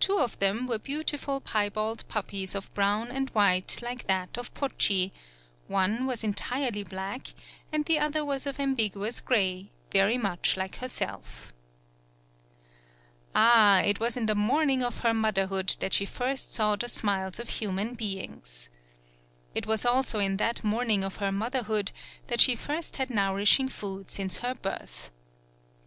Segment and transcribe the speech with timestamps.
[0.00, 5.12] Two of them were beautiful piebald puppies of brown and white like that of Pochi,
[5.68, 7.34] one was entirely black,
[7.70, 10.88] and the other was of 130 A DOMESTIC ANIMAL ambiguous gray, very much like her
[10.88, 11.52] self!
[13.34, 17.38] Ah, it was in the morning of her motherhood that she first saw the smiles
[17.38, 18.70] of human beings.
[19.54, 21.92] It was also in that morning of her motherhood
[22.28, 25.10] that she first had nourishing food since her birth.